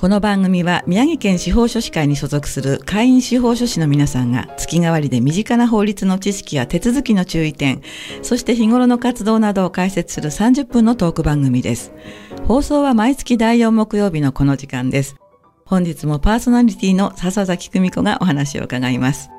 [0.00, 7.82] この番組は宮城県司法書士会に所属する会員司法書士の皆さんが月替わりで身近な法律の知識や手続きの注意点、
[8.22, 11.92] そして日頃の活動などを解説する30分のトーク番組です。
[12.46, 15.16] 放送は毎月第4木曜日のこの時間です。
[15.64, 19.30] 本日もパーソナリティの笹崎久美子がお話を伺います。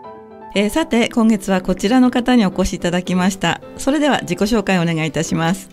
[0.56, 3.62] えーさて、今月はこちらの方にお越しいただきました。
[3.78, 5.70] それでは自己紹介をお願いいたします。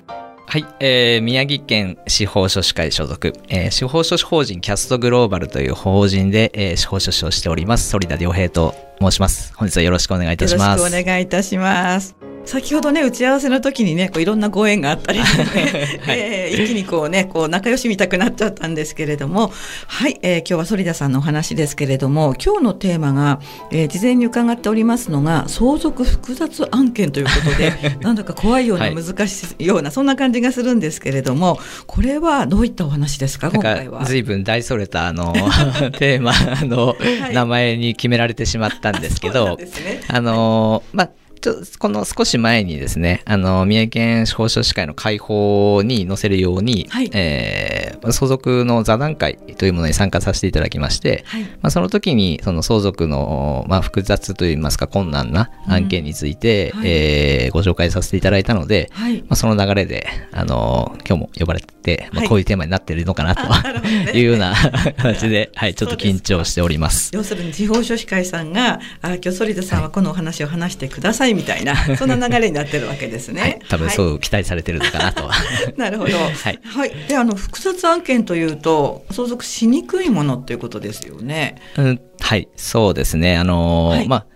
[0.49, 9.53] はい、えー、宮城県司法書士会所属、えー、司法書士法人キャストグローバルという法人で、えー、司法書士をしております、反田良平と申します。
[9.57, 10.79] 本日はよろしくお願いいたします。
[10.79, 12.36] よろしくお願いいたします。
[12.47, 15.25] 先ほどね、打ち合わせの時にね、こういろんなご縁があったりね、
[16.03, 16.19] はい。
[16.19, 19.53] えー一気にこうね、こう仲良しみたくなっちゃったんですけれども、
[19.89, 23.41] はい、えー今日は反田さんのお話ですけれども、今日のテーマが、
[23.73, 34.05] えー事前に伺っておりますのが、相続複雑案件ということで、 なんだか怖いような、はい難しいような、そんな感じがするんですけれども、これはどういったお話ですか、今回は？
[34.05, 35.33] 随分大それたあの
[35.99, 36.33] テーマ
[36.65, 37.35] のはい。
[37.35, 39.67] 名前に決められてしまったんですけど、ね。
[40.09, 41.11] あのまあ
[41.41, 47.11] ちょこの少し前にですね、あの、宮城県司法書士会の会報に載せるように、はい。
[47.13, 51.43] えー相続の座談会というものに参加させていただきまして、はい。
[51.43, 56.89] まあ、その時にその相続の、まあ、複雑といいますか困難な案件について、うんはい。
[56.89, 59.23] えーご紹介させていただいたので、はい。
[59.23, 62.29] まあ、その流れで、あの今日も呼ばれて、まあ、はい。
[62.29, 63.43] こういうテーマになっているのかなと、
[64.17, 64.55] いうような
[64.97, 67.11] 形で、はい、ちょっと緊張しております。
[67.15, 73.41] 要するに地方書士会さんが、あ今日反田さんはこのお話を話してくださいみたいな、 そんな流れになってるわけですね。
[73.41, 75.27] はい、多分そう期待されてるのかなと。
[75.27, 75.35] は
[75.77, 76.17] いなるほど。
[76.17, 77.09] は はいい。
[77.09, 81.57] で、あの複雑案件というと相続しにくいものっていうことですよね。
[81.77, 83.37] うん、はい、そうですね。
[83.37, 84.27] あのーはいまあ、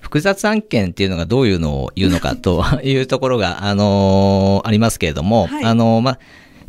[0.00, 6.18] 複雑案件っていうのがどういうのを言うのかというところが、あのーありますけれども、はいあのーまあ、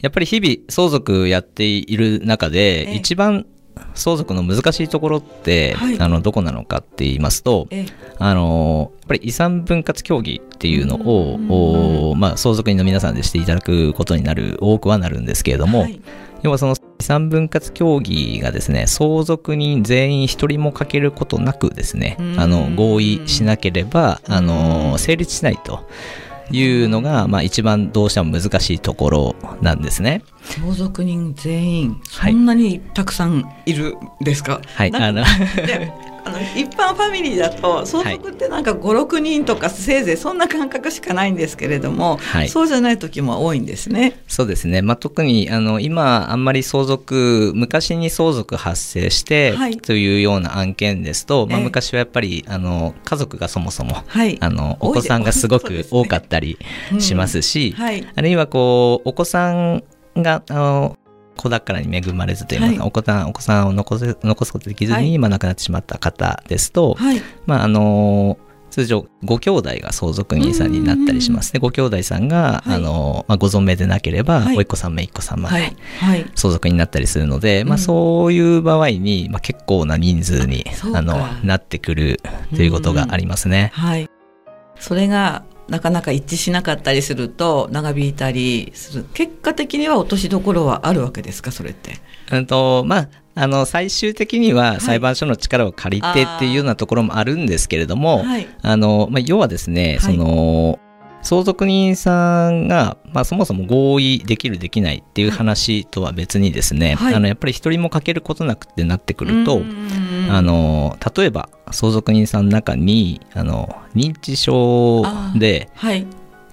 [0.01, 3.45] やっぱり日々相続やっている中で、ええ一番
[3.93, 5.99] 相続の難しいところって、はい。
[5.99, 7.85] あの、どこなのかって言いますと、え
[8.17, 15.99] あのーやっぱり遺産分割協議っていうのを、まあ、相続人の皆さんでしていただくことになる、多くはなるんですけれども、はい。
[16.43, 25.87] 要はその遺産分割協議がですね、相続人全員一人も欠けることなくですねうん、あの、合意しなければ、あの、成立しないと
[26.51, 30.23] いうのが、まあ一番どうしても難しいところなんですね。
[30.41, 34.61] 相続人全員はいそんなにたくさんいるんですか？
[34.65, 35.23] はいあの
[35.55, 35.91] で
[36.23, 44.19] あの一般ファミリーだと相続ってなんか56人とかせいぜいそんな感覚しかないんですけれども、はいそうじゃない時も多いんですね。
[44.27, 44.81] そうですね。
[44.81, 54.37] まあ、特に、あの、今、あんまり相続、昔に相続発生してはい、というような案件ですと、まあ、ええ昔はやっぱり、あの、家族がそもそも、はい。
[54.39, 56.57] あの、お子さんがすごく 多かったり
[56.99, 58.05] しますし、はい。
[58.15, 59.83] あるいはこう、お子さん
[60.15, 60.97] が、あの、
[61.39, 67.21] 子宝に恵まれずといいますか、はいお子さん、お子さんを残せ、残すことができずに、はいまあ亡くなってしまった方ですと、はい。
[67.45, 68.37] まああの、
[68.69, 71.59] 通常、ご兄弟が相続人さんになったりしますね。
[71.59, 75.75] ご兄弟さんが、はいあの、まあ、ご存命でなければ、はいおいっ子さんめいっ子さんまで、はい。
[75.99, 76.31] はい。
[76.35, 82.21] 相続になったりするので、まうんあそういう場合に、まあ結構な人数にあの、なってくる
[82.55, 83.71] ということがありますね。
[83.73, 84.09] はい。
[84.79, 89.05] それがなかなか一致しなかったりすると長引いたりする。
[89.13, 91.97] 結果的には落としどころはあるわけですか、それって？
[92.31, 98.47] うんと、まあ、あの、最終的には裁判所の力を借りてっていうようなところもあるんですけれども、はい。
[98.61, 100.79] あの、まあ、要はですね、はいその、
[101.21, 115.03] 相続人さんが、まあ、そもそも合意できるできないっていう話とは別にですね、はいあの、やっぱり一人も欠けることなくってなってくると、うんあ、の、例えば、相続人さんの中に、あの、認知症
[115.35, 116.05] ではい。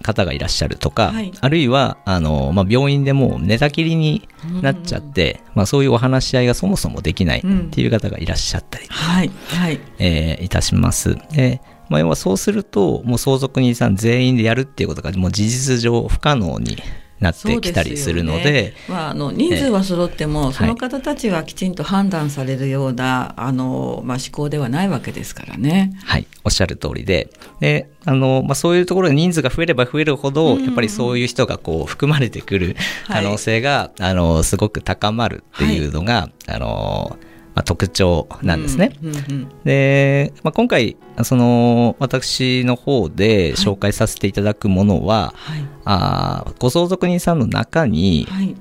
[0.02, 4.29] 方がいらっしゃるとか、はいあるいは、あの、まあ、病院でもう寝たきりに
[4.62, 9.31] なっちゃって、まあ、そういうお話し合いがそもそもできないっていう方がいらっしゃったり、はい。
[9.49, 9.81] はい。
[9.99, 11.17] えーいたします。
[11.32, 16.77] で、まあ、要はそうすると、もう相続人さん全員でやるっていうことが、もう事実上不可能に
[17.21, 18.73] なってきたりするので、ね。
[18.88, 25.93] まあ、あの人数は揃っても、えその方たちがきちんと判断されるような、あのまあ、思考ではないわけですからね。
[26.05, 27.31] はい、おっしゃる通りで、
[27.61, 37.17] で、あの、まあ、そういうところで人数が増えれば増えるほど、うんやっぱりそういう人がこう含まれてくる可能性が、あの、すごく高まるっていうのが、あの、
[37.56, 38.93] まあ、特徴なんですね。
[39.03, 45.64] うんうんうんで、まあ、今回その私の方で紹介させていただくものは、はい。
[45.87, 48.55] あーご相続人さんの中に、はい。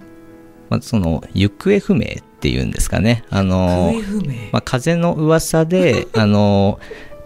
[0.69, 3.25] まあ、その行方不明っていうんですかね。
[3.29, 4.33] あの行方不明。
[4.53, 6.79] まあ、風の噂で あの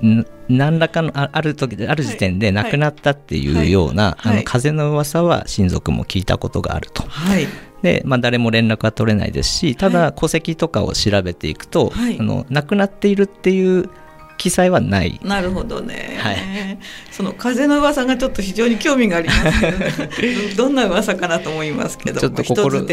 [0.04, 4.30] ん何らかのあある時ある時点で亡くなったっていうような、はい。
[4.30, 4.34] はい。
[4.34, 7.04] あの風の噂は親族も聞いたことがあると。
[7.04, 7.48] はい
[7.82, 12.20] で、まあ、誰も連絡は取れないですしたはだ戸籍とかを調べていくと、はい。
[12.20, 13.90] あの亡くなっているっていう
[14.40, 15.20] 記載はない。
[15.22, 16.38] なるほどね、はい。
[17.12, 22.86] その風の噂がちょっと非常に興味がありますけど、ね、ど どんな噂かなと思いますけどちょっとまあ心、そ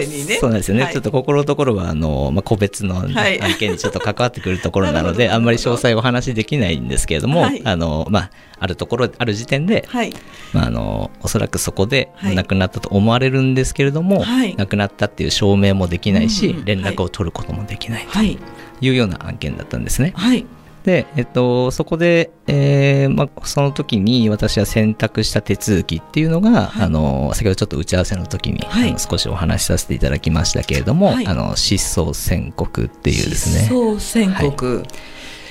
[0.48, 0.92] うなんですよね、はい。
[0.92, 3.38] ちょっと心のところはあの、まあ、個別の案はい。
[3.60, 5.34] 件にちょっと関わってくるところなので、 なるほど。
[5.36, 7.62] あんまり詳細お話しできないんですけれども、はい。
[7.64, 10.12] あのまあ、あるところある時点で、はい。
[10.52, 12.34] まあ、あのおそらくそこではい。
[12.34, 14.56] 亡くなったと思われるんですけれども、はい。
[14.56, 18.36] 亡くなったっていう証明もできないし、連絡を取ることもできないはい。
[18.80, 20.12] というような案件だったんですね。
[20.16, 20.44] はい
[20.86, 26.86] で、えっと、そこで、えーまあ、その時に私は選択した手続きっていうのが、はい。
[26.86, 28.90] あの先ほどちょっと打ち合わせの時に、はい。
[28.90, 31.26] あの少しお話しさせていただきましたけれども、はい。
[31.26, 33.64] あの失踪宣告っていうですね。
[33.64, 34.82] 失踪宣告、う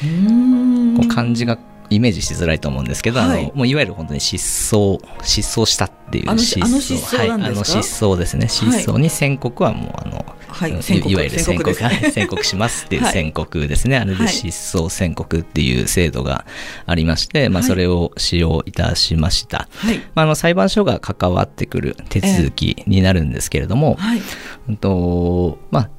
[0.05, 0.97] ーん。
[0.97, 1.59] こう漢字が
[1.89, 3.45] イメージしづらいと思うんですけど、あはい。
[3.45, 7.17] のもういわゆる本当に失踪失踪したっていう失踪。
[7.17, 8.47] はい、あの失踪ですね。
[8.47, 13.13] 失踪に宣告はもうあの、うんはいいわゆる宣告宣告ねはい宣告しますっていう はい。
[13.13, 14.29] 宣告ですね、あれではい。
[14.29, 16.45] 失踪宣告っていう制度が
[16.85, 19.97] ありまして、まあ、はいそれを使用いたしました、はい。
[20.15, 24.21] まあ、あの裁判所が関わってくる手続きになるんですけれども、はい。
[24.69, 25.89] うんとまあ、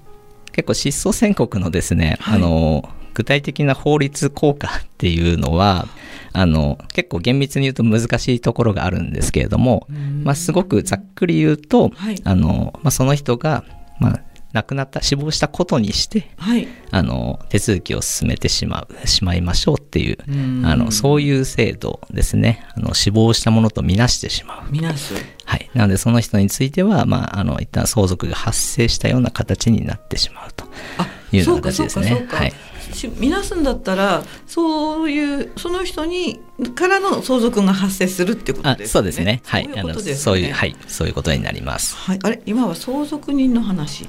[0.53, 2.37] 結構失踪宣告のですね、はい。
[2.37, 5.89] あの具体的な法律効果っていうのは
[6.35, 9.87] あの結構厳密に言うと難しいところがあるんですけれども、
[10.23, 12.21] まあ、すごくざっくり言うと、はい。
[12.25, 13.65] あのまあ、その人が、
[13.99, 14.21] まあ、
[14.53, 16.69] 亡くなった死亡したことにしてはい。
[16.91, 20.67] あの手続きを進めてしまうしまいましょうっていううん。
[20.67, 22.67] あのそういう制度ですね。
[22.75, 24.71] あの死亡したものとみなしてしまう。
[24.71, 25.15] みなす。
[25.47, 30.67] はい、なのでその人については、まあ、あの一旦相続が発生したような形になってしまうと
[30.99, 32.27] あいうよそうな形ですね。
[32.29, 32.53] はい、
[32.93, 36.41] しみなすんだったらそういうその人に
[36.75, 39.43] からの相続が発生するってことあですねそうですね。
[39.45, 41.97] はい、そういうあのことですねそういうはいそういうことになります。
[41.97, 44.09] はい、あれ今は相続人の話、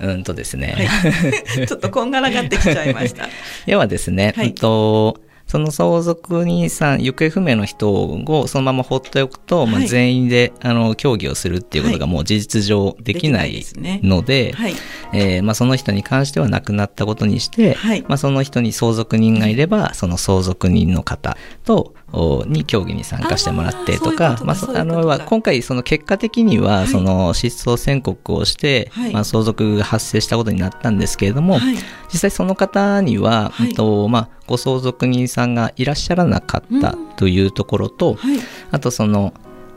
[0.00, 0.88] うんとですね。
[0.88, 3.28] はい、 ちょっとこんがらがってきちゃいました。
[3.66, 9.88] 要はですね、はいうんとその相続人さん行方不明の人をそのまま放っておくと、まあ、はい。
[9.88, 13.62] 全員であの協議をするっていうことがもう事実上できない
[14.02, 14.74] ので、はい、
[15.12, 18.02] えーまあ、その人に関しては亡くなったことにして、はい。
[18.02, 22.01] まあ、その人に相続人がいればその相続人の方とお
[22.46, 26.88] に協議に参加してもらってとかまあそそういうことだあのは今回その結果的にははい。
[26.88, 29.12] その失踪宣告をして、はい。
[29.12, 31.76] まあ、相続が発生したことになったんですけれども、はい。
[32.12, 33.68] 実際その方には、はい。
[33.70, 37.06] うんとまあ、ご相続人さんがいらっしゃらなかったうん。
[37.16, 38.38] というところと、はい、
[38.70, 39.32] あとその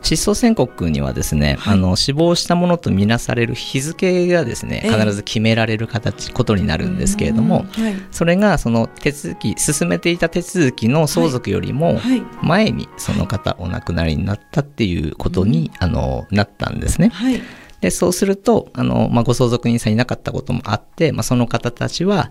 [0.06, 1.74] 失踪宣告にはですね、はい。
[1.74, 4.90] あの死亡したものとみなされる日付がですねええ。
[4.92, 17.08] 必ず決められる形ことになるんですけれども、うんはい、それがその手続き進めていた手続きの相続よりもはい、前にその方お亡くなりになったっていうことに、あのなったんですね。
[17.08, 17.40] はい、
[17.80, 22.30] でそうするとあの、まあ、ご相続人さんいなかったこともあって、まあ、その方たちは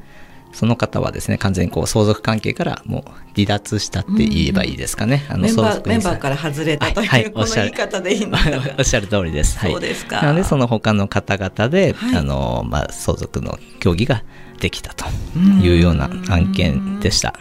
[0.56, 5.26] その方はですね完全にこう相続関係からもう離脱したって言えばいいですかね。
[5.30, 8.38] あのメンバーメンバーから外れたという、はいはいこの言い方でいいんだ
[8.80, 9.60] おっしゃる通りです。
[9.60, 10.22] はい、そうですか。
[10.22, 12.16] なのでその他の方々で、はい。
[12.18, 14.24] あのまあ、相続の協議が
[14.62, 15.06] できたと
[15.62, 17.34] いうような案件でした。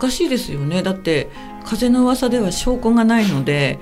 [0.00, 0.82] 難しいですよね。
[0.82, 1.28] だって
[1.64, 3.78] 風の噂では証拠がないので、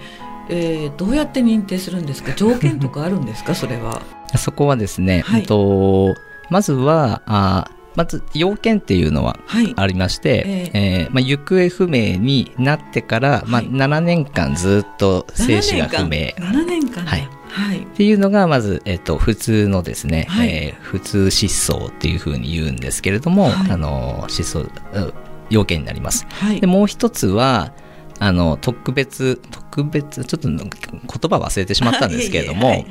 [0.49, 2.33] えーどうやって認定するんですか？
[2.35, 3.55] 条件とかあるんですか？
[3.55, 4.03] それは。
[4.37, 5.41] そこはですね、はい。
[5.41, 6.15] うんと
[6.51, 11.09] まずはあまず要件っていうのははい、ありまして、ええ。
[11.11, 16.33] ーまあ、行方不明になってから、まあ、はい7年間ずっと生死が不明。
[16.37, 17.05] 7年間。
[17.05, 17.29] はい。
[17.49, 20.49] はい、っていうのがまず、えっと普通のですね、はい。
[20.49, 23.71] えー普通失踪っていうふうに言うんですけれども、はい。
[23.71, 25.15] あの失踪う
[25.51, 26.27] 要件になります。
[26.29, 26.61] はい。
[26.61, 27.73] でもう一つは
[28.19, 32.85] あの特別特別ちょっと言葉忘れてしまったんですけれども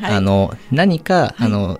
[0.71, 1.33] 何か、はい。
[1.39, 1.79] あの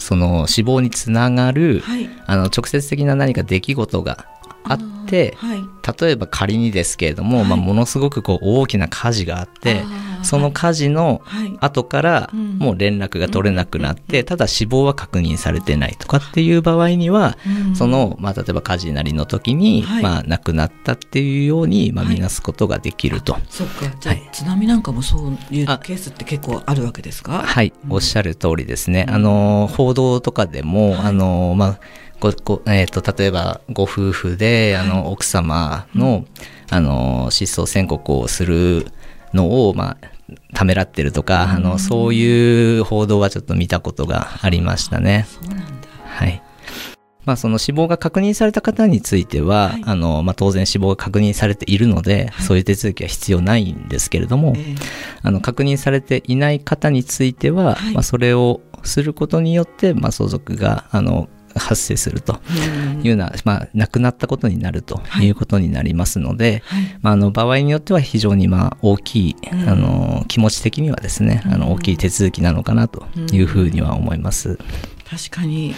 [0.00, 2.08] その死亡につながる、はい。
[2.26, 4.26] あの直接的な何か出来事が
[4.64, 5.60] あってはい。
[6.00, 7.48] 例えば仮にですけれども、はい。
[7.48, 9.82] まあ、ものすごくこう大きな火事があって
[10.22, 11.56] その火事のはい。
[11.60, 12.58] 後からうん。
[12.58, 17.38] もう連絡が取れなくなって、ただ死亡は確認されてないとかっていう場合には、
[17.68, 17.76] うん。
[17.76, 20.02] その、まあ、例えば火事なりの時に、はい。
[20.02, 23.38] まあ、亡くなったっていうように、まあ、はい見なすことができると。
[23.48, 23.86] そっか。
[24.00, 24.28] じゃあ、はい。
[24.32, 27.42] 津波なんかもそういうあケースって結構あるわけですか？
[27.42, 29.06] はい、おっしゃる通りですね。
[29.08, 30.98] あの、報道とかでも、はい。
[31.06, 31.80] あの、まあ、
[32.20, 36.24] ごごえー、と例えばご夫婦で、あの奥様の,、
[36.68, 38.86] あの失踪宣告をする
[39.32, 40.10] のを、まあ、
[40.54, 45.26] ためらってるとか、あのそういう報道はちょっと見たことがありましたね。
[47.24, 49.82] まあ、その死亡が確認された方については、はい。
[49.84, 54.74] あのまあ、当然死亡が確認されているので、そういう手続きは必要ないんですけれども、ええ。
[55.22, 57.94] あの確認されていない方については、はい。
[57.94, 61.28] まあ、それをすることによって、まあ、相続があの
[61.60, 62.40] 発生すると
[62.94, 63.00] うん。
[63.00, 65.26] いうような、まあ、亡くなったことになるとはい。
[65.26, 66.98] いうことになりますので、はい。
[67.02, 69.68] まあ、あの場合によっては非常にまあ大きい、うん。
[69.68, 74.58] あの気持ち的にはですね、あの大きい手続きなのかなというふうには思います。
[75.08, 75.74] 確かに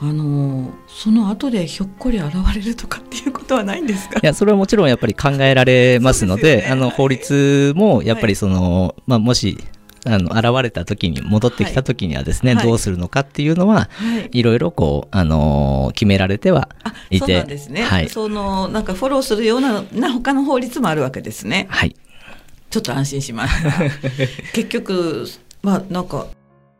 [0.00, 4.20] あのその後でひょっこり現れるとかっていうことはないんですか？
[4.22, 6.68] いや、それはもちろんやっぱり考えられますので、ね。
[6.70, 9.58] あの、法律もやっぱりその、まあ、もし、
[10.06, 13.88] あの、現れた時に、戻ってきた時にはですね、はいどうするのかっていうのは、は
[14.32, 18.08] いいろいろこう、あのー決められてはあいて、そうなんですね、はい。
[18.08, 21.96] そのなんかフォローするようなな他の法律もあるわけですねはい。
[22.70, 23.70] ちょっと安心しました
[24.52, 25.26] 結局
[25.62, 26.26] まあなんか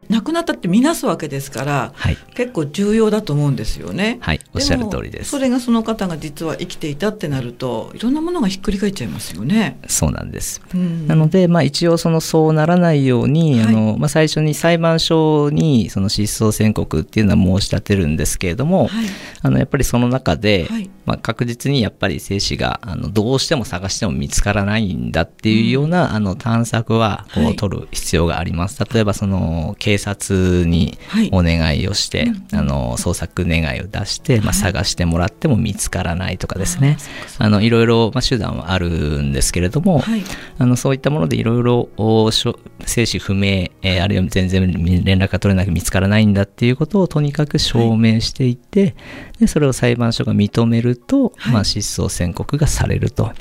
[0.08, 2.16] 亡くなったって見なすわけですからはい。
[2.34, 4.40] 結構重要だと思うんですよねはい。
[4.54, 5.44] おっしゃる通りですもそ。
[5.44, 9.78] れがその方が実は生きていたってなるといろんなものがひっくり返っちゃいますよね。
[9.86, 10.60] そうなんです。
[10.74, 19.06] うんなので、まあ、一応そのそうならないように、はいあのまあ、最初に裁判所にその失踪宣告っていうのは申し立てるんですけれども、はい
[19.40, 28.82] あのやっぱりその中で、はいまあ、確実にやっぱり精子があのどうしても探しても見つからないんだっていうような、あの探索はこはいう取る必要があります。
[28.92, 31.28] 例えばその警察にはい。
[31.32, 36.96] お願いをして、うんあの捜索願いを出して、まあ、はい探してもらっても見つからないとかですね。
[37.38, 38.88] あのいろいろ、まあ、手段はある
[39.22, 40.22] んですけれども、はい。
[40.58, 41.88] あのそういったものでいろいろ
[42.84, 44.70] 生死不明、えーあるいは全然
[45.04, 48.94] 連絡が取れなく見つからないんだっていうことをとにかく証明していって、
[49.40, 51.52] でそれを裁判所が認めると、はい。
[51.54, 53.32] まあ、失踪宣告がされると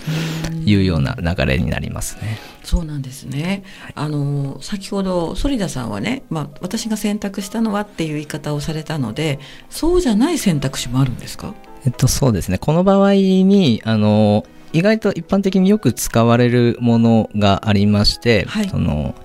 [0.66, 2.57] いうような流れになりますね。
[2.68, 3.64] そうなんですね。
[3.96, 11.54] あの先ほど反田さんはね、まあ私が選択したのはっていう言い方をされたので、そうじゃない選択肢もあるんですか？
[11.86, 12.58] えっと、そうですね。
[12.58, 14.44] この場合に、あの、
[14.74, 19.16] 意外と一般的によく使われるものがありまして、はいその、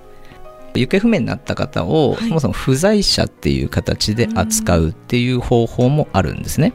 [0.73, 6.71] 行方不明になった方を、はいそもそも不在者っていう形で扱うっていう方法もあるんですね。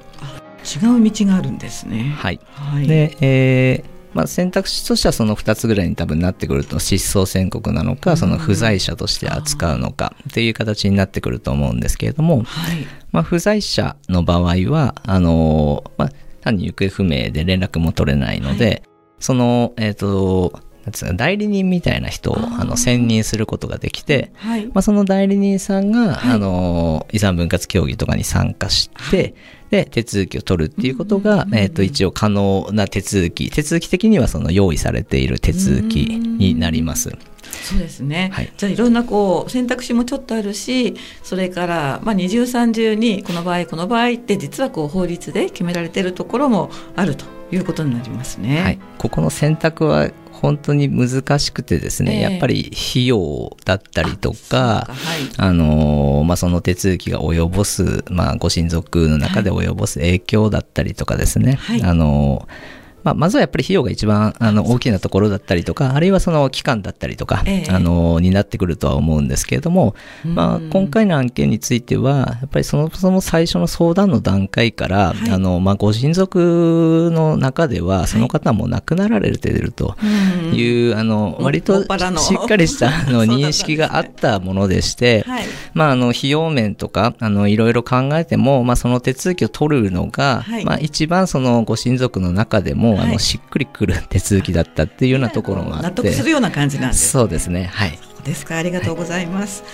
[0.82, 2.14] 違う道があるんですね。
[2.18, 2.40] はい。
[2.52, 2.86] はい。
[2.86, 12.86] で、えーまあ、選択肢としてはその2つぐらいに多分なってくると失踪宣告なのか、その不在者として扱うのかっていう形になってくると思うんですけれども、はい。
[13.12, 16.10] まあ、不在者の場合は、あのーまあ、
[16.40, 18.82] 単に行方不明で連絡も取れないので、
[19.18, 24.66] その、えっ、と、代理人みたいな人をあの選任することができて、はい。
[24.66, 26.34] まあ、その代理人さんが、はい。
[26.34, 29.34] あのー遺産分割協議とかに参加して、はい。
[29.70, 33.50] で手続きを取るっていうことが、うんえっと一応可能な手続き。
[33.50, 37.16] 手続き的にはその用意されている手続きになります。
[37.62, 38.52] そうですね、はい。
[38.56, 48.62] じゃあいろんなこう選択肢もちょっとあるしそれから、まあ、二重三重にこの場合この場合って実はこう法律で決められているところもあるということになりますね。
[48.62, 52.20] はい、ここの選択は本当に難しくてですね、ええ。
[52.20, 55.30] やっぱり費用だったりとかか、はい。
[55.36, 61.82] あのーまあ、その手続きが及ぼす、まあ、ご親族の中で及ぼす影響だったりとかですね、はい。
[61.82, 62.77] あのー
[63.08, 67.70] まあ、まずはやっぱり費用が一番あの大きなところだったりとか、あるいはその期間だったりとか、ええ。
[67.70, 75.30] あのーになってくるとは思うんですけれども、まあ、うん今回の案件については、やっぱりそもそも最初の相談の段階から、はい。
[75.30, 80.54] あのまあ、ご親族の中では、その方も亡くなられているとうん。
[80.54, 81.86] いう、あのも割とし
[82.34, 85.44] っかりしたあの 認識があったものでして、はい。
[85.74, 90.64] まあ、あの費用面とかあのいろいろ考えても、まあ、その手続きを取るのが、はい。
[90.64, 93.12] まあ、一番そのご親族の中でも、あはい。
[93.14, 97.08] のしっくりくる手続きだったっていうようなところもあ納って、得するような感じなんです。
[97.10, 97.64] そうですね。
[97.72, 97.98] はい。
[98.24, 99.64] ですかありがとうございます。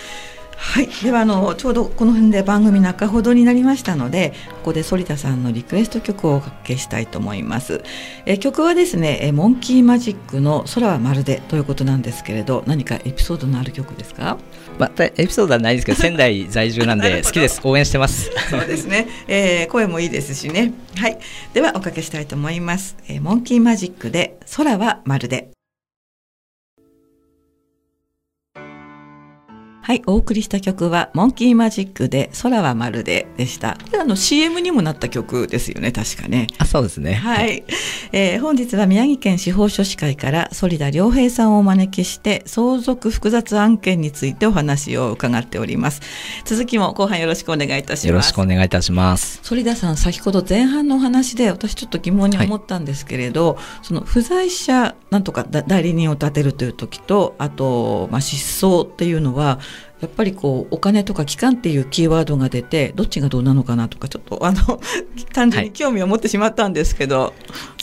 [0.56, 7.82] はい、ではあのちょうどこの辺で番組中ほどになりましたのでここで反田さんのリクエスト曲をおかけしたいと思います。
[8.24, 14.38] え曲はですねえモンキーマジックの空はまるでということなんですけれど何かエピソードのある曲ですか？
[14.78, 17.60] またエピソードはないですけど仙台在住なんで好きです。
[17.64, 18.30] 応援してます。
[18.50, 20.72] そうですね、えー声もいいですしね。
[20.96, 21.18] はい。
[21.52, 22.96] ではおかけしたいと思います。
[23.08, 25.50] えモンキーマジックで空はまるで
[29.86, 33.76] はい、お送りした曲はモンキーマジックで空はまるででした。
[33.84, 36.46] これあの CM にもなった曲ですよね、確かね。
[36.56, 37.12] あ、そうですね。
[37.12, 37.64] はい、
[38.10, 46.00] えー、本日は宮城県司法書士会から反田良平さんをお招きして相続複雑案件についてお話を伺っております。
[46.46, 48.08] 続きも後半よろしくお願いいたします。
[48.08, 49.42] よろしくお願いいたします。
[49.44, 59.60] 反田さん、先ほど前半のお話で私ちょっと疑問に思ったんですけれど、はい、その不在者なんとか代理人を立てるという時と、あとまあ失踪っていうのは
[60.04, 64.80] やっぱりこうお金とか期間っていうキーワードが出てどっちがどうなのかなとかちょっとあの
[65.32, 67.32] 単純に興味を持ってしまったんですけど、はい、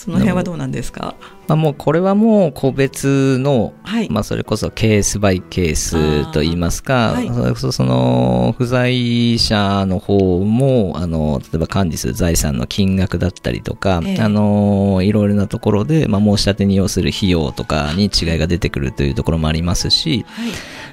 [0.00, 0.52] その辺はど。
[0.52, 1.14] うなんですか？
[1.48, 20.52] まあ、もうこれはもう個別の、はい、まあ、それこそケースバイケースといいますか、はい、それこそその不在者の方もあの例えば管理する財産の金額だったりとか、えー、あのいろいろなところで、まあ、申し立てに要する費用とかに違いが出てくるというところもありますし、はい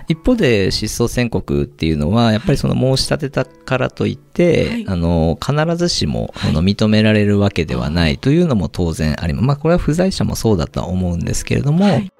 [0.09, 9.45] 一方で失踪宣告っていうのはやっぱりその申し立てたからといって、はい、あの必ずしも、あの認められるわけではないというのも当然あります。
[9.45, 12.11] まあこれは不在者もそうだとは思うんですけれども、はい、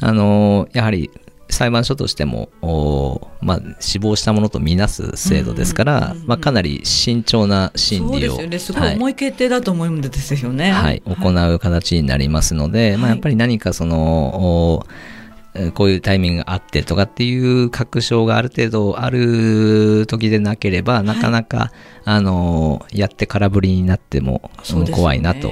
[0.00, 1.10] あのやはり
[1.48, 2.50] 裁判所としても、
[3.40, 8.36] まあ、死亡したものとみなす制度ですから、まあ、かなり慎重な審理を。
[8.36, 8.80] そうですよね。
[8.80, 10.72] すごい重い決定だと思うんですよね。
[10.72, 11.02] はい。
[11.06, 14.84] 行う形になりますので、はい、まあ、やっぱり何かその、
[15.74, 21.72] こういうタイミングがあってとかっていう確証がある程度ある時でなければ、なかなか、
[22.04, 24.50] あの、やって空振りになっても、
[24.92, 25.48] 怖いなと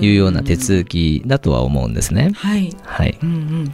[0.00, 2.32] いうような手続きだとは思うんですね。
[2.34, 2.74] はい。
[2.82, 3.18] はい。
[3.22, 3.72] うんうん、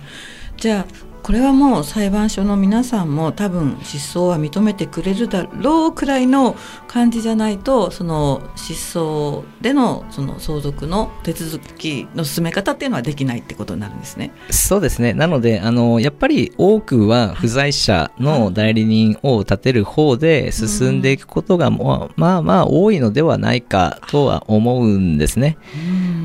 [0.56, 6.56] じゃあ、これはもう裁判所の皆さんも多分失踪は認めてくれるだろうくらいの
[6.88, 14.32] 感じじゃないとその失踪でのその相続の手続きの進め方っていうのはできないってことになるんですね。
[14.50, 25.58] そうですねなのであのやっぱり多くは不在者の代理人を立てる方で進んでいくことが、まあまあ多いのではないかとは思うんですね。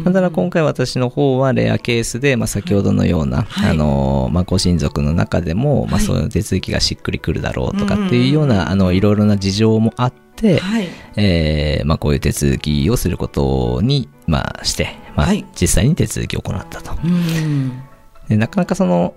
[0.03, 16.93] ただ今回私の方はレアケースで、まあ、先ほどのような、はい、あのまあ、ご親族の中でも、まあ、そういう手続きがしっくりくるだろうとかっていうような、あのいろいろな事情もあって、はい、えー、まあ、こういう手続きをすることに、まあ、して、まあ、実際に手続きを行ったと。
[18.27, 19.13] でなかなかその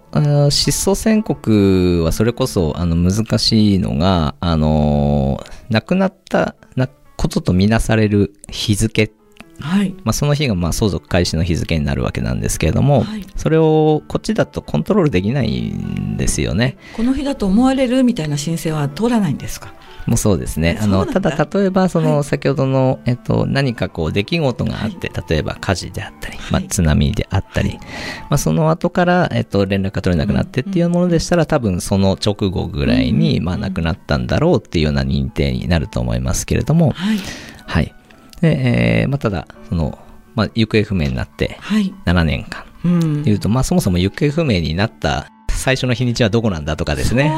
[0.50, 6.56] 失踪宣告はそれこそあの難しいのが、あの亡くなった
[7.18, 9.12] こととみなされる日付
[9.60, 9.94] はい。
[10.04, 16.76] まあ、その日がまあ相続開始の日付になるわけなんですけれども、はい、それをこっちだとコントロールできないんですよね。
[16.96, 19.74] この日だと思われるみたいな申請は通らないんですか？
[20.06, 20.78] もそうですね。
[20.80, 27.78] あの、ただ例えばその先ほどの、えっと、何かこう出来事があって、例えば火事であったり、まあ津波であったり、
[28.30, 37.94] まあその後から、えっと、連絡が取れなくなってっていうものでしたら、多分その直後ぐらいに、まあ亡くなったんだろうっていうような認定になると思いますけれども、はい。
[38.40, 38.56] はい。
[38.56, 39.98] で、えーまあ、ただその、
[40.34, 41.58] まあ、行方不明になって
[42.06, 45.30] 7年間、はいうん、いうと、まあ、そもそも行方不明になった
[45.68, 47.30] 最初の日にちはどこなんだとかですね。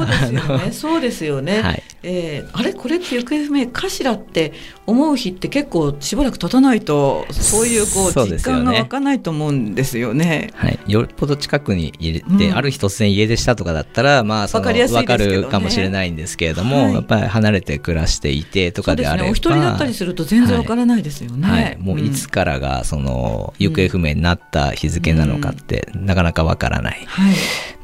[0.71, 1.63] そうですよね。
[1.63, 2.73] はい、えー、あれ？
[2.73, 4.53] これって行方不明かしらって
[4.87, 10.53] 思う日って結構しばらく経たないとそういうこう実感が湧かないと思うんですよね。
[10.55, 21.49] はい、よっぽど近くに入れて、うん、ある日突然家出したとかだったらまあその分かるかもしれないんですけれども、はい、やっぱり離れて暮らしていてとかであれば、ね、お一人だったりすると全然わからないですよね。
[21.49, 27.05] はい、はい、もういつからがその行方不明になった日付なのかって、なかなかわからない。
[27.07, 27.35] はい、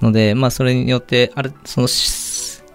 [0.00, 1.88] のでまあそれによってあれその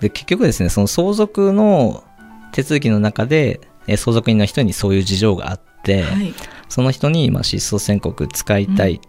[0.01, 2.03] で結局ですねその相続の
[2.51, 6.33] 手続きの中で相続人の人にそういう事情があって、はい、
[6.69, 9.01] その人にまあ失踪宣告使いたい、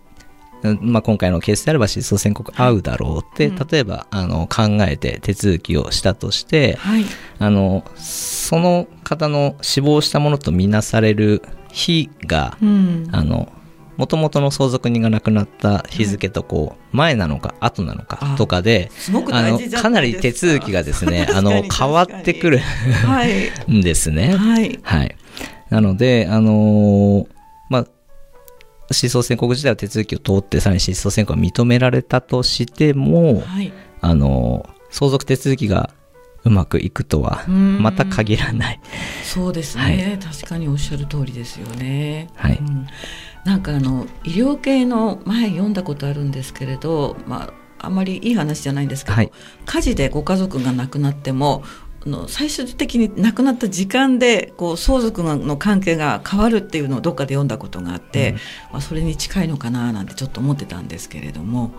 [0.62, 7.04] うん、まあ、今回のケースであれば失踪宣告合うだろうって、例えばあの考えて手続きをしたとして、はい、
[7.38, 13.52] あのその方の死亡したものとみなされる日が、うん、あの
[14.02, 18.90] もともとの相続人が亡くなった日付とこう前なのか後なのかとかで
[19.30, 22.58] あのかなり手続きがですねあの変わってくる
[23.70, 24.34] んですね。
[24.36, 25.16] はい、はい、
[25.70, 27.26] なのであのー、
[27.70, 27.86] まあ
[28.90, 35.90] 失踪宣告自体は手続きを通ってさらに失踪宣告が認められたとしても、はい、あの相続手続きが
[36.44, 38.80] うまくいくとはまた限らない。
[39.24, 42.28] そうですね、はい、確かにおっしゃる通りですよね。
[42.34, 42.86] はい、うん。
[43.44, 49.32] なんかあの医療系の前読んだことあるんですけれど、まあ、あまりいい話じゃないんですけど、はい、
[49.66, 51.64] 火事でご家族が亡くなっても
[52.06, 58.40] の最終的に亡くなった時間でこう相続の関係が変わるっていうのをどっかで読んだことがあって、うん、ま
[58.78, 61.72] あ、それに近いのかななんてちょっと思ってたんですけれども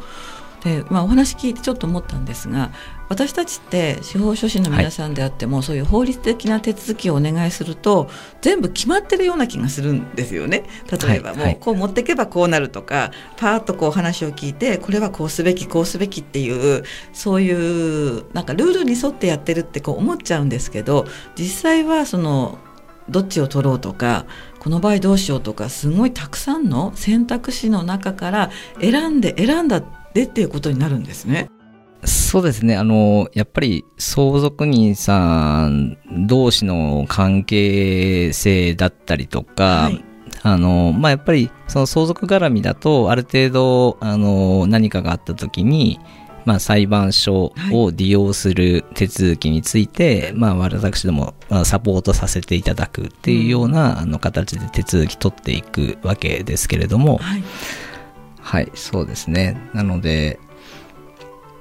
[0.63, 2.71] で、まあ、お話聞いてちょっと思ったんですが
[3.10, 8.10] 私たちって司法書士の皆さんであっても、はい、そういう法律的な手続きをお願いすると
[8.41, 10.63] 全部決まってるような気がするんですよね。
[10.89, 22.58] 例えば、もうこう持っていけばこうなるとかパーッとこう話を聞いてこれはこうすべきこうすべきっていうそういうなんかルールに沿ってやってるってこう思っちゃうんですけど実際はその
[23.10, 24.26] どっちを取ろうとか
[24.60, 31.49] この場合どうしようとかすごいたくさんの選択肢の中から選んで選んだでっていうことになるんですね。
[32.06, 32.76] そうですね。
[32.76, 35.97] あの、やっぱり相続人さん
[36.28, 40.04] 同士の関係性だったりとか、はい、
[40.41, 45.99] あの、まあ、やっぱりその相続絡みだと、ある程度、あの、何かがあった時に、
[46.45, 57.43] まあ、裁判所を利用する手続きについて、はい、まあ、私どもサポートさせていただくっていうような、うん、あの形で手続き取っていくわけですけれども、はい、
[58.43, 59.58] はい、そうですね。
[59.73, 60.39] なので、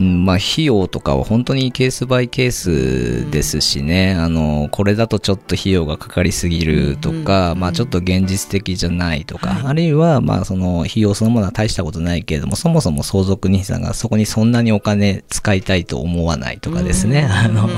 [0.03, 17.69] まあ、費用とかは本当にケースバイケースですしね、あの、これだとちょっと費用がかかりすぎるとか、まあ、ちょっと現実的じゃないとか、あるいは、まあ、その費用そのものは大したことないけれども、そもそも相続人さんがそこにそんなにお金使いたいと思わないとかですね、あの、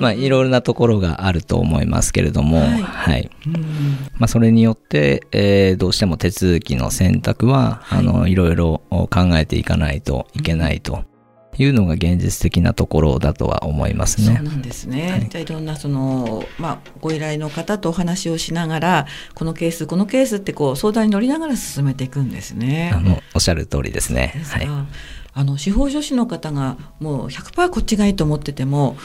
[0.00, 3.30] まあ、いろいろなところがあると思いますけれども、はい。
[4.14, 11.04] まあ、それによって、えー、どうしても手続きの選択は、あの、いろいろ考えていかないといけないと。
[11.62, 14.36] いうのが現実的なところだとは思いますね。
[14.36, 15.10] そうなんですね。
[15.10, 22.90] はい、じゃあいろんなそのまあご依頼の方とお話をしながらこのケースこのケースってこう相談に乗りながら進めていくんですね。
[22.92, 24.42] あのおっしゃる通りですね。
[24.50, 24.68] はい。
[25.36, 28.96] あの司法書士の方がもう100%こっちがいいと思ってても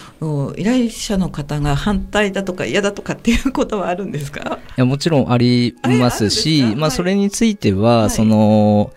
[0.58, 4.60] 依頼者の方が反対だとか嫌だとかっていうことはあるんですか？
[4.70, 8.92] いやもちろんありますしまあ、それについては、はい、その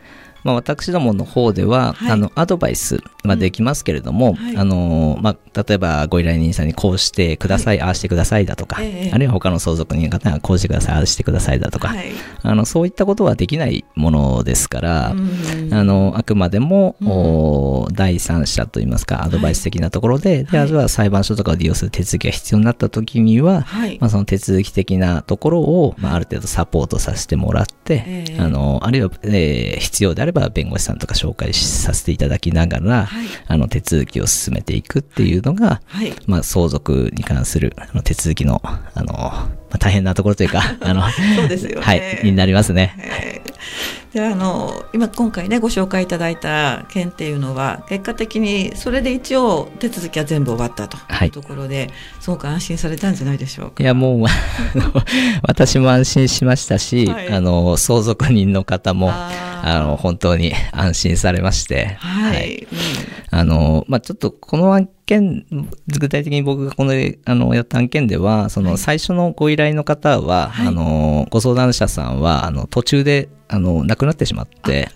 [0.45, 4.35] まあ、私どもの方では、はい、あのアドバイスまあ、できますけれども、うん。
[4.35, 23.65] はい、あのまあ、例えばご依頼人さんにこうしてください、はい、ああしてくださいだとか、えー、あるいは他の相続人の方がこうしてください、ああしてくださいだとか、はい、あのそういったことはできないものですから、うん、あのあくまでも、うん、第三者といいますかアドバイス的なところで、であるいは裁判所とかを利用する手続きが必要になった時には、
[24.01, 33.09] まあ、その手続き的なところを、まあ、ある程度サポートさせてもらって、えー、あのあるいは、えー、必要であれば弁護士さんとか紹介させていただきながら、
[33.47, 41.03] あの手続きを進めていくっていうのが、はい、まあ、相続に関するあの手続きの、あの、まあ、大変なところというか、あの、
[41.37, 41.85] そうですよね。
[41.85, 42.97] はい、になりますね。
[44.15, 53.83] えー、であの今今回ねご紹介いただいた件っていうのは結果的にそれで一応手続きは全部終わったというところで、はい、すごく安心されたんじゃないでしょうか。
[53.83, 54.25] いやもう
[55.43, 62.67] 私も安心しましたし、はい、あの相続人の方もあの本当に安心されまして、はい、
[63.31, 65.45] あのまあちょっとこの案件、
[65.87, 66.93] 具体的に僕がこの、
[67.25, 74.89] あの、やった案件では、その、最初のご依頼の方は、はい、あの、ご相談者さんは、あの、途中で、あの、亡くなってしまって、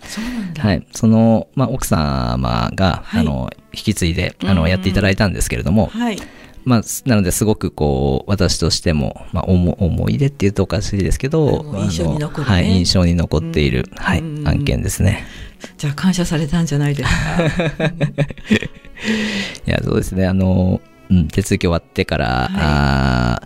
[0.57, 0.87] はい。
[0.91, 6.17] その、まあ、奥様が、はい、あの、引き継いで、あの、やっていただいたんですけれども、はい。
[6.65, 15.23] まあ、なのですごくこう、私としても、まあ、思思い出っていうとおかしいですけど、印象に残る、ね、はい、印象に残っている、はい、案件ですね。
[15.77, 17.93] じゃあ感謝されたんじゃないですか？
[19.07, 20.27] いや、そうですね。
[20.27, 23.41] あの、うん、手続き終わってから、はい、あ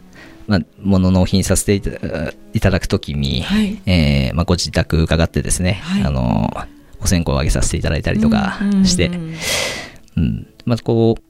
[0.47, 1.76] まあ、物納品させて
[2.54, 6.50] いただくときに、はい、えー、まあ、ご自宅伺ってですね、はい、あの、
[7.00, 9.36] お線香をあげさせていただいたりとかして、うん、
[10.17, 11.21] うん、まあ、こう、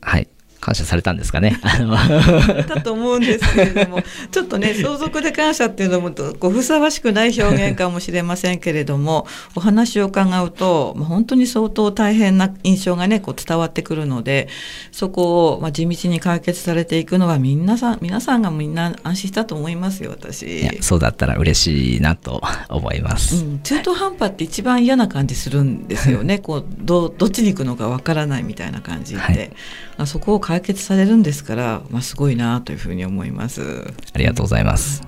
[0.00, 0.28] はい、
[0.68, 1.58] 感謝されたんですかね。
[2.68, 14.48] だと思うんですけれどもちょっとね相続で感謝っていうのもこうふさわしくない表現かもしれませんけれどもお話を伺うと、まあ、本当に相当大変な印象がねこう伝わってくるので
[14.92, 20.68] そこを、まあ、地道に解決されていくのは皆さん皆さんがみんな安心したと思いますよ私。
[20.82, 26.38] そうだったら嬉しいなと思います、うん、中途半端って一番嫌な感じするんですよね。
[26.38, 29.50] こうどどっちに行くのかわからないみたいな感じで、はい、
[29.98, 33.92] あそこを解決されるんですから、まあ、すごいなというふうに思います。
[34.14, 35.02] ありがとうございます。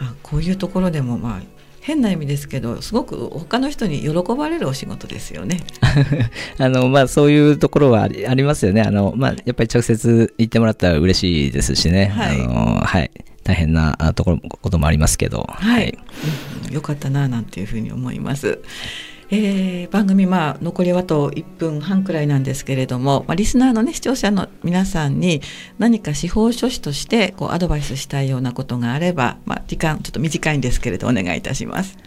[0.00, 1.42] あこういうところでもまあ
[1.80, 5.60] 変な意味ですけどすごく他の人に喜ばれるお仕事ですよね。
[6.58, 8.80] あのまあそういうところはありますよね。
[8.80, 12.06] あのまあやっぱり直接言ってもらったら嬉しいですしね。
[12.06, 13.10] はい、あのはい
[13.44, 15.46] 大変なところこともありますけど。
[15.50, 15.82] はい。
[15.82, 15.98] はい、
[16.68, 18.58] うん、よかったななんていうふうに思います。
[19.30, 25.42] えー、番組まあ残りはあと1分半くらいなんですけれども、まあ、リスナーのね視聴者の皆さんに
[25.78, 31.98] 何か司法書士としてこうアドバイスしたいようなことがあれば、まあ、時間ちょっと短いんですけれどお願いいたします。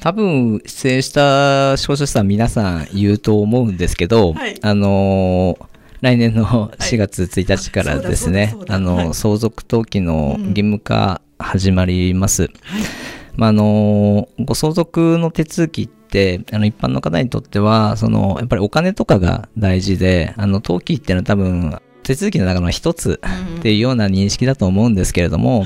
[0.00, 4.58] 多分出演した司法書士さん皆さん言うと思うんですけど、はい。
[4.62, 8.74] あのー来年の4月1日からですね、あそうだそうだ。
[8.76, 9.14] あの、はい。
[9.14, 12.44] 相続登記の義務化始まります。
[12.44, 12.99] はい
[13.40, 23.18] まあ、あのご相続の手続きってあの一般の方にとってはそのやっぱりお金とかが大事であの登記っていうのは多分手続きの中の一つ
[23.58, 25.64] っていうような認識だと思うんですけれども、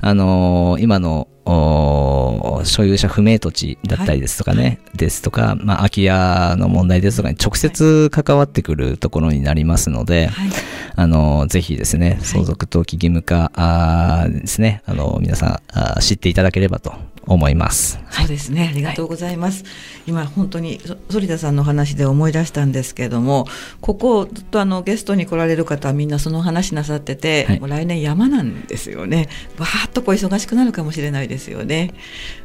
[0.00, 10.50] あの今のお所有者不明土地だったりですとかね、ですとか、まあ、空き家の問題ですとかに直接関わってくるところになりますので、はい。
[10.94, 15.62] あの、ぜひですね、相続登記義務化、あーですね、あの、皆さ
[15.96, 16.92] ん知っていただければと
[17.28, 18.00] 思います。
[18.10, 19.64] そうですね、ありがとうございます。
[20.06, 23.46] 今本当にそ反田さんの話で思い出したんですけれども、
[23.80, 29.28] ここずっとあのゲストに来られる方はみんなその話なさってて、はいもう来年山なんですよね。
[29.58, 31.92] わーっとこう忙しくなるかもしれないですよね。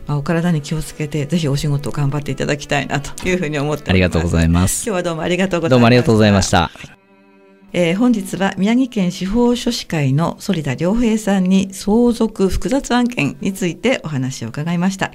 [0.08, 3.90] まあ、お体に気をつけてぜひお仕事頑張っていただきたいなというふうに思っております。
[3.92, 4.86] ありがとうございます。
[4.86, 5.76] 今日はどうもありがとうございました。
[5.76, 7.03] どうもありがとうございました。
[7.76, 15.12] えー本日は宮城県司法書士会の反田良平さんに相続複雑案件についてお話を伺いました。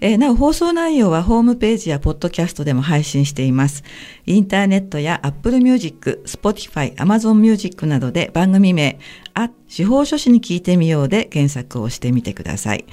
[0.00, 3.84] えーなお放送内容はホームページやポッドキャストでも配信しています。
[4.24, 8.98] インターネットや Apple Music、Spotify、Amazon Music などで番組名、
[9.34, 12.86] あ、司法書士に聞いてみようで検索をしてみてください。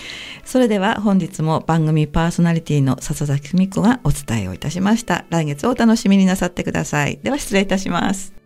[0.44, 5.26] それでは本日も番組パーソナリティの笹崎久美子がお伝えをいたしました。
[5.30, 7.18] 来月お楽しみになさってください。
[7.24, 8.45] では失礼いたします。